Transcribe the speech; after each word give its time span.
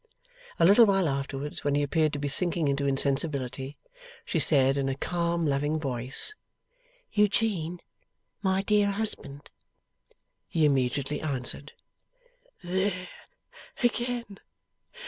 A 0.57 0.65
little 0.65 0.87
while 0.87 1.07
afterwards, 1.07 1.63
when 1.63 1.75
he 1.75 1.83
appeared 1.83 2.11
to 2.13 2.17
be 2.17 2.27
sinking 2.27 2.67
into 2.67 2.87
insensibility, 2.87 3.77
she 4.25 4.39
said, 4.39 4.75
in 4.75 4.89
a 4.89 4.95
calm 4.95 5.45
loving 5.45 5.79
voice: 5.79 6.33
'Eugene, 7.13 7.79
my 8.41 8.63
dear 8.63 8.89
husband!' 8.89 9.51
He 10.47 10.65
immediately 10.65 11.21
answered: 11.21 11.73
'There 12.63 13.09
again! 13.83 14.39